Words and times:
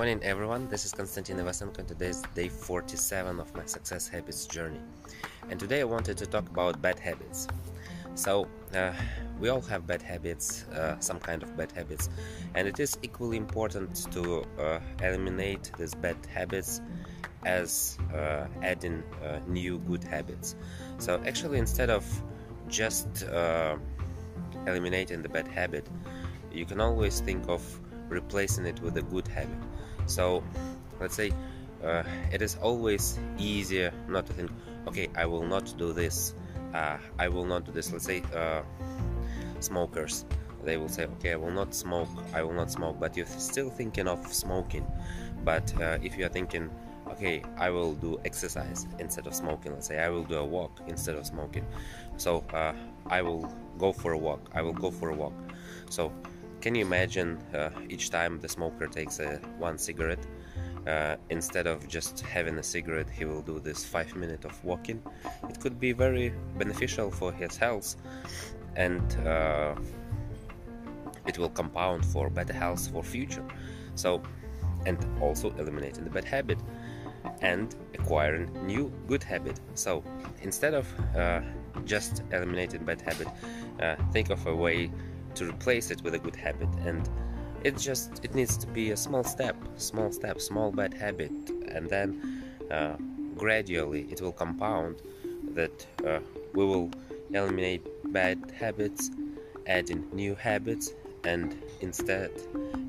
morning 0.00 0.20
everyone, 0.22 0.66
this 0.68 0.86
is 0.86 0.92
Konstantin 0.92 1.36
Ivasenko 1.36 1.80
and 1.80 1.86
today 1.86 2.06
is 2.06 2.22
day 2.34 2.48
47 2.48 3.38
of 3.38 3.54
my 3.54 3.66
success 3.66 4.08
habits 4.08 4.46
journey. 4.46 4.80
And 5.50 5.60
today 5.60 5.82
I 5.82 5.84
wanted 5.84 6.16
to 6.16 6.24
talk 6.24 6.48
about 6.48 6.80
bad 6.80 6.98
habits. 6.98 7.46
So, 8.14 8.48
uh, 8.74 8.94
we 9.38 9.50
all 9.50 9.60
have 9.60 9.86
bad 9.86 10.00
habits, 10.00 10.64
uh, 10.68 10.98
some 11.00 11.20
kind 11.20 11.42
of 11.42 11.54
bad 11.54 11.72
habits, 11.72 12.08
and 12.54 12.66
it 12.66 12.80
is 12.80 12.96
equally 13.02 13.36
important 13.36 14.10
to 14.12 14.42
uh, 14.58 14.80
eliminate 15.02 15.70
these 15.76 15.94
bad 15.94 16.16
habits 16.32 16.80
as 17.44 17.98
uh, 18.14 18.46
adding 18.62 19.02
uh, 19.22 19.40
new 19.48 19.80
good 19.80 20.02
habits. 20.02 20.56
So, 20.96 21.22
actually, 21.26 21.58
instead 21.58 21.90
of 21.90 22.06
just 22.68 23.24
uh, 23.24 23.76
eliminating 24.66 25.20
the 25.20 25.28
bad 25.28 25.46
habit, 25.46 25.86
you 26.50 26.64
can 26.64 26.80
always 26.80 27.20
think 27.20 27.46
of 27.50 27.62
replacing 28.10 28.66
it 28.66 28.80
with 28.82 28.96
a 28.98 29.02
good 29.02 29.26
habit. 29.28 29.56
So 30.06 30.42
let's 31.00 31.14
say 31.14 31.32
uh, 31.82 32.02
it 32.32 32.42
is 32.42 32.56
always 32.60 33.18
easier 33.38 33.92
not 34.08 34.26
to 34.26 34.32
think, 34.32 34.50
okay, 34.86 35.08
I 35.16 35.24
will 35.24 35.46
not 35.46 35.72
do 35.78 35.92
this. 35.92 36.34
Uh, 36.74 36.98
I 37.18 37.28
will 37.28 37.46
not 37.46 37.64
do 37.64 37.72
this. 37.72 37.90
Let's 37.92 38.04
say 38.04 38.22
uh, 38.34 38.62
smokers, 39.60 40.24
they 40.64 40.76
will 40.76 40.88
say, 40.88 41.04
okay, 41.04 41.32
I 41.32 41.36
will 41.36 41.50
not 41.50 41.74
smoke. 41.74 42.08
I 42.34 42.42
will 42.42 42.52
not 42.52 42.70
smoke. 42.70 43.00
But 43.00 43.16
you're 43.16 43.26
still 43.26 43.70
thinking 43.70 44.06
of 44.06 44.26
smoking. 44.32 44.86
But 45.44 45.72
uh, 45.80 45.98
if 46.02 46.18
you 46.18 46.26
are 46.26 46.28
thinking, 46.28 46.70
okay, 47.08 47.42
I 47.56 47.70
will 47.70 47.94
do 47.94 48.20
exercise 48.24 48.86
instead 48.98 49.26
of 49.26 49.34
smoking. 49.34 49.72
Let's 49.72 49.88
say 49.88 49.98
I 49.98 50.10
will 50.10 50.24
do 50.24 50.36
a 50.36 50.44
walk 50.44 50.80
instead 50.86 51.16
of 51.16 51.26
smoking. 51.26 51.64
So 52.18 52.44
uh, 52.52 52.74
I 53.06 53.22
will 53.22 53.50
go 53.78 53.92
for 53.92 54.12
a 54.12 54.18
walk. 54.18 54.50
I 54.54 54.62
will 54.62 54.74
go 54.74 54.90
for 54.90 55.10
a 55.10 55.14
walk. 55.14 55.32
So 55.88 56.12
can 56.60 56.74
you 56.74 56.84
imagine 56.84 57.38
uh, 57.54 57.70
each 57.88 58.10
time 58.10 58.38
the 58.40 58.48
smoker 58.48 58.86
takes 58.86 59.18
a 59.18 59.36
one 59.58 59.78
cigarette, 59.78 60.26
uh, 60.86 61.16
instead 61.28 61.66
of 61.66 61.86
just 61.88 62.20
having 62.20 62.58
a 62.58 62.62
cigarette, 62.62 63.08
he 63.08 63.24
will 63.24 63.42
do 63.42 63.60
this 63.60 63.84
five 63.84 64.14
minutes 64.16 64.44
of 64.44 64.64
walking. 64.64 65.02
It 65.48 65.60
could 65.60 65.78
be 65.78 65.92
very 65.92 66.32
beneficial 66.58 67.10
for 67.10 67.32
his 67.32 67.56
health, 67.56 67.96
and 68.76 69.02
uh, 69.26 69.74
it 71.26 71.38
will 71.38 71.50
compound 71.50 72.04
for 72.04 72.30
better 72.30 72.52
health 72.52 72.90
for 72.92 73.02
future. 73.02 73.44
So, 73.94 74.22
and 74.86 74.98
also 75.20 75.50
eliminating 75.58 76.04
the 76.04 76.10
bad 76.10 76.24
habit 76.24 76.58
and 77.42 77.74
acquiring 77.94 78.50
new 78.66 78.92
good 79.06 79.22
habit. 79.22 79.60
So, 79.74 80.02
instead 80.42 80.74
of 80.74 80.86
uh, 81.16 81.40
just 81.84 82.22
eliminating 82.32 82.84
bad 82.84 83.00
habit, 83.02 83.28
uh, 83.80 83.96
think 84.12 84.30
of 84.30 84.46
a 84.46 84.54
way 84.54 84.90
to 85.34 85.48
replace 85.48 85.90
it 85.90 86.02
with 86.02 86.14
a 86.14 86.18
good 86.18 86.36
habit 86.36 86.68
and 86.84 87.08
it 87.62 87.76
just 87.76 88.24
it 88.24 88.34
needs 88.34 88.56
to 88.56 88.66
be 88.66 88.90
a 88.90 88.96
small 88.96 89.24
step 89.24 89.56
small 89.76 90.10
step 90.10 90.40
small 90.40 90.70
bad 90.70 90.94
habit 90.94 91.32
and 91.68 91.88
then 91.88 92.42
uh, 92.70 92.96
gradually 93.36 94.06
it 94.10 94.20
will 94.20 94.32
compound 94.32 95.02
that 95.54 95.86
uh, 96.06 96.20
we 96.54 96.64
will 96.64 96.90
eliminate 97.32 97.82
bad 98.12 98.38
habits 98.56 99.10
adding 99.66 100.06
new 100.12 100.34
habits 100.34 100.94
and 101.24 101.60
instead 101.80 102.30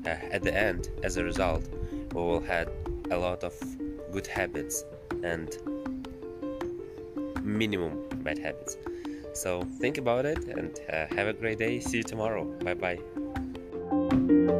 uh, 0.06 0.08
at 0.08 0.42
the 0.42 0.54
end 0.54 0.88
as 1.02 1.16
a 1.16 1.24
result 1.24 1.68
we 2.12 2.20
will 2.20 2.40
have 2.40 2.70
a 3.10 3.16
lot 3.16 3.44
of 3.44 3.54
good 4.10 4.26
habits 4.26 4.84
and 5.22 5.58
minimum 7.42 8.08
bad 8.22 8.38
habits 8.38 8.76
so 9.32 9.62
think 9.80 9.98
about 9.98 10.24
it 10.26 10.44
and 10.44 10.78
uh, 10.92 11.06
have 11.14 11.26
a 11.26 11.32
great 11.32 11.58
day. 11.58 11.80
See 11.80 11.98
you 11.98 12.02
tomorrow. 12.02 12.44
Bye 12.64 12.74
bye. 12.74 14.58